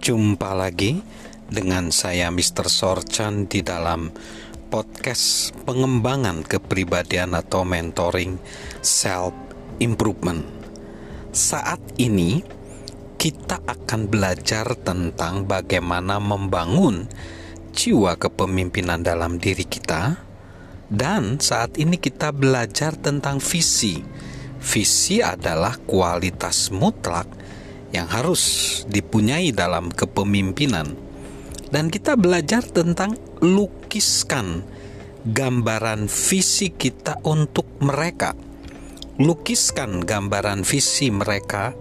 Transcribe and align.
Jumpa 0.00 0.56
lagi 0.56 0.96
dengan 1.44 1.92
saya 1.92 2.32
Mr. 2.32 2.72
Sorchan 2.72 3.44
di 3.44 3.60
dalam 3.60 4.08
podcast 4.72 5.52
pengembangan 5.68 6.40
kepribadian 6.40 7.36
atau 7.36 7.68
mentoring 7.68 8.40
self 8.80 9.36
improvement. 9.76 10.40
Saat 11.36 12.00
ini 12.00 12.40
kita 13.20 13.60
akan 13.60 14.08
belajar 14.08 14.72
tentang 14.80 15.44
bagaimana 15.44 16.16
membangun 16.16 17.04
jiwa 17.76 18.16
kepemimpinan 18.16 19.04
dalam 19.04 19.36
diri 19.36 19.68
kita 19.68 20.16
dan 20.88 21.36
saat 21.44 21.76
ini 21.76 22.00
kita 22.00 22.32
belajar 22.32 22.96
tentang 22.96 23.36
visi. 23.36 24.00
Visi 24.64 25.20
adalah 25.20 25.76
kualitas 25.76 26.72
mutlak 26.72 27.39
yang 27.90 28.06
harus 28.06 28.82
dipunyai 28.86 29.50
dalam 29.50 29.90
kepemimpinan. 29.90 30.94
Dan 31.70 31.86
kita 31.86 32.18
belajar 32.18 32.66
tentang 32.66 33.14
lukiskan 33.38 34.66
gambaran 35.22 36.10
visi 36.10 36.74
kita 36.74 37.22
untuk 37.22 37.66
mereka. 37.78 38.34
Lukiskan 39.20 40.02
gambaran 40.02 40.64
visi 40.64 41.12
mereka, 41.12 41.76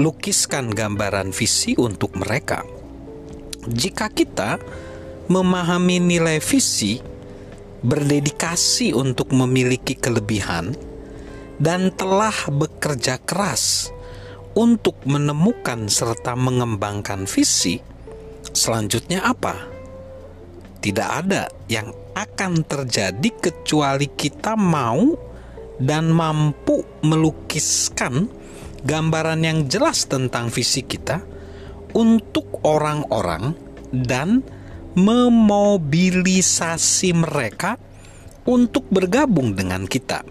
lukiskan 0.00 0.72
gambaran 0.72 1.30
visi 1.30 1.76
untuk 1.76 2.16
mereka. 2.16 2.64
Jika 3.68 4.10
kita 4.10 4.58
memahami 5.30 6.02
nilai 6.02 6.42
visi, 6.42 6.98
berdedikasi 7.84 8.90
untuk 8.96 9.30
memiliki 9.30 9.94
kelebihan, 9.94 10.74
dan 11.62 11.94
telah 11.94 12.34
bekerja 12.50 13.22
keras 13.22 13.92
untuk 14.52 15.00
menemukan 15.08 15.88
serta 15.88 16.36
mengembangkan 16.36 17.24
visi, 17.24 17.80
selanjutnya 18.52 19.24
apa? 19.24 19.56
Tidak 20.82 21.08
ada 21.08 21.46
yang 21.70 21.94
akan 22.12 22.66
terjadi 22.66 23.30
kecuali 23.40 24.10
kita 24.12 24.58
mau 24.58 25.14
dan 25.80 26.12
mampu 26.12 26.84
melukiskan 27.06 28.28
gambaran 28.82 29.46
yang 29.46 29.70
jelas 29.70 30.10
tentang 30.10 30.50
visi 30.50 30.82
kita 30.84 31.22
untuk 31.96 32.60
orang-orang 32.66 33.54
dan 33.92 34.42
memobilisasi 34.92 37.16
mereka 37.16 37.80
untuk 38.44 38.84
bergabung 38.90 39.54
dengan 39.54 39.86
kita. 39.86 40.26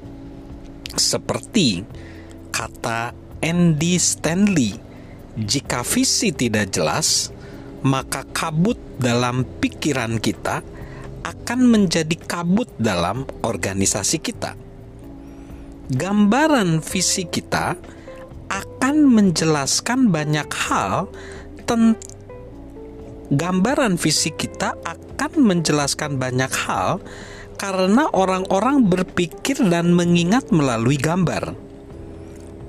Seperti 0.92 1.80
kata 2.52 3.16
Andy 3.42 3.98
Stanley, 3.98 4.78
jika 5.34 5.82
visi 5.82 6.30
tidak 6.30 6.70
jelas, 6.70 7.34
maka 7.82 8.22
kabut 8.30 8.78
dalam 9.02 9.42
pikiran 9.58 10.22
kita 10.22 10.62
akan 11.26 11.60
menjadi 11.66 12.14
kabut 12.22 12.70
dalam 12.78 13.26
organisasi 13.42 14.22
kita. 14.22 14.54
Gambaran 15.90 16.86
visi 16.86 17.26
kita 17.26 17.74
akan 18.54 18.96
menjelaskan 19.10 20.14
banyak 20.14 20.50
hal 20.70 21.10
tentang 21.66 21.98
gambaran 23.32 23.96
visi 23.96 24.30
kita 24.36 24.76
akan 24.84 25.32
menjelaskan 25.40 26.20
banyak 26.20 26.52
hal 26.52 27.00
karena 27.56 28.12
orang-orang 28.12 28.84
berpikir 28.84 29.56
dan 29.72 29.96
mengingat 29.96 30.52
melalui 30.52 31.00
gambar 31.00 31.71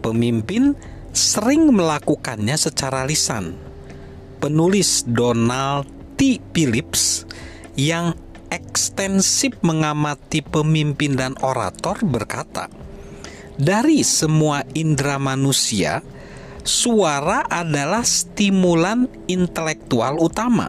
pemimpin 0.03 0.75
sering 1.15 1.71
melakukannya 1.71 2.59
secara 2.59 3.07
lisan. 3.07 3.55
Penulis 4.43 5.07
Donald 5.07 5.87
T. 6.19 6.43
Phillips 6.51 7.23
yang 7.79 8.13
ekstensif 8.53 9.57
mengamati 9.65 10.45
pemimpin 10.45 11.17
dan 11.17 11.39
orator 11.41 11.97
berkata, 12.05 12.69
"Dari 13.57 14.05
semua 14.05 14.67
indera 14.77 15.17
manusia, 15.17 16.05
suara 16.67 17.49
adalah 17.49 18.05
stimulan 18.05 19.09
intelektual 19.31 20.21
utama, 20.21 20.69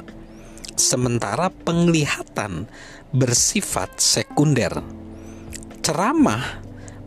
sementara 0.77 1.51
penglihatan 1.51 2.69
bersifat 3.11 3.99
sekunder." 3.99 4.79
Ceramah 5.83 6.63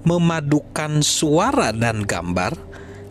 memadukan 0.07 1.03
suara 1.03 1.75
dan 1.75 2.07
gambar, 2.07 2.55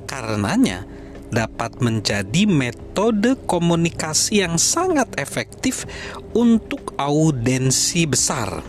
karenanya 0.07 0.88
dapat 1.28 1.83
menjadi 1.83 2.47
metode 2.47 3.35
komunikasi 3.44 4.39
yang 4.39 4.56
sangat 4.56 5.11
efektif 5.19 5.84
untuk 6.31 6.95
audiensi 6.95 8.07
besar. 8.07 8.63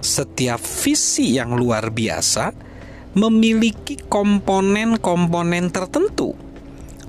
Setiap 0.00 0.64
visi 0.64 1.36
yang 1.36 1.52
luar 1.52 1.92
biasa 1.92 2.56
memiliki 3.12 4.00
komponen-komponen 4.08 5.68
tertentu, 5.68 6.32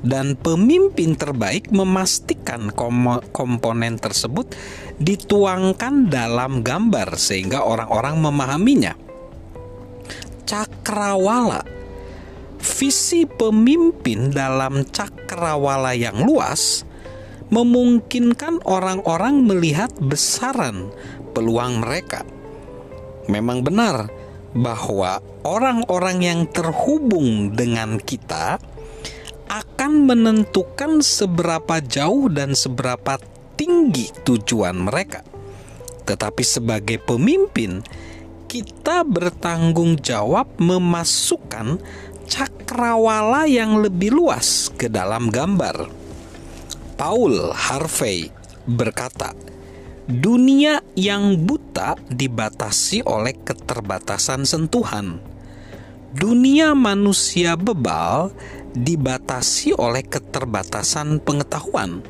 dan 0.03 0.37
pemimpin 0.37 1.17
terbaik 1.17 1.73
memastikan 1.73 2.69
komponen 3.31 3.97
tersebut 3.97 4.53
dituangkan 5.01 6.11
dalam 6.11 6.61
gambar 6.61 7.17
sehingga 7.17 7.65
orang-orang 7.65 8.21
memahaminya 8.21 9.06
cakrawala. 10.47 11.61
Visi 12.57 13.27
pemimpin 13.27 14.33
dalam 14.33 14.81
cakrawala 14.89 15.93
yang 15.93 16.25
luas 16.25 16.87
memungkinkan 17.53 18.65
orang-orang 18.65 19.45
melihat 19.45 19.93
besaran 20.01 20.89
peluang 21.37 21.85
mereka. 21.85 22.25
Memang 23.29 23.61
benar 23.61 24.09
bahwa 24.57 25.21
orang-orang 25.45 26.17
yang 26.23 26.41
terhubung 26.49 27.53
dengan 27.53 28.01
kita 28.01 28.57
akan 29.47 30.09
menentukan 30.09 30.99
seberapa 30.99 31.79
jauh 31.79 32.27
dan 32.27 32.51
seberapa 32.57 33.19
tinggi 33.55 34.11
tujuan 34.27 34.75
mereka. 34.75 35.23
Tetapi 36.07 36.43
sebagai 36.43 37.03
pemimpin, 37.03 37.83
kita 38.47 39.03
bertanggung 39.03 39.99
jawab 39.99 40.47
memasukkan 40.55 41.83
cakrawala 42.31 43.43
yang 43.43 43.83
lebih 43.83 44.15
luas 44.15 44.71
ke 44.79 44.87
dalam 44.87 45.27
gambar. 45.27 45.91
Paul 46.95 47.51
Harvey 47.51 48.31
berkata, 48.63 49.35
"Dunia 50.07 50.79
yang 50.95 51.43
buta 51.43 51.99
dibatasi 52.07 53.03
oleh 53.03 53.35
keterbatasan 53.35 54.47
sentuhan. 54.47 55.19
Dunia 56.15 56.71
manusia 56.71 57.59
bebal 57.59 58.31
dibatasi 58.71 59.75
oleh 59.75 60.07
keterbatasan 60.07 61.19
pengetahuan. 61.21 62.01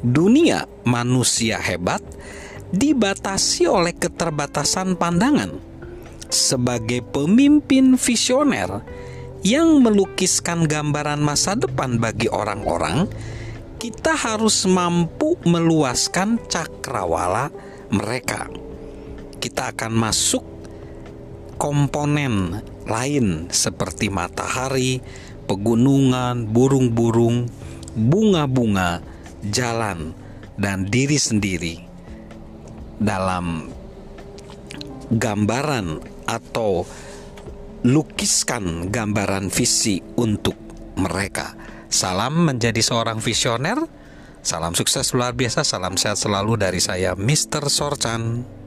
Dunia 0.00 0.64
manusia 0.88 1.60
hebat 1.60 2.00
dibatasi 2.72 3.64
oleh 3.68 3.96
keterbatasan 3.96 4.96
pandangan. 5.00 5.56
Sebagai 6.28 7.00
pemimpin 7.00 7.96
visioner 7.96 8.84
yang 9.40 9.80
melukiskan 9.80 10.68
gambaran 10.68 11.24
masa 11.24 11.56
depan 11.56 11.96
bagi 11.96 12.28
orang-orang, 12.28 13.08
kita 13.80 14.12
harus 14.12 14.68
mampu 14.68 15.40
meluaskan 15.48 16.36
cakrawala 16.50 17.48
mereka. 17.88 18.50
Kita 19.40 19.72
akan 19.72 19.92
masuk 19.94 20.44
komponen 21.56 22.60
lain 22.84 23.48
seperti 23.48 24.12
matahari, 24.12 25.00
pegunungan, 25.48 26.44
burung-burung, 26.44 27.48
bunga-bunga, 27.96 29.00
jalan, 29.48 30.12
dan 30.60 30.84
diri 30.84 31.16
sendiri 31.16 31.87
dalam 32.98 33.70
gambaran 35.08 36.02
atau 36.28 36.84
lukiskan 37.86 38.90
gambaran 38.92 39.48
visi 39.48 40.02
untuk 40.18 40.58
mereka. 40.98 41.54
Salam 41.88 42.44
menjadi 42.44 42.82
seorang 42.82 43.22
visioner. 43.22 43.78
Salam 44.42 44.76
sukses 44.76 45.10
luar 45.16 45.34
biasa, 45.34 45.64
salam 45.64 45.96
sehat 45.98 46.20
selalu 46.20 46.60
dari 46.60 46.78
saya 46.78 47.16
Mr. 47.16 47.66
Sorchan. 47.70 48.57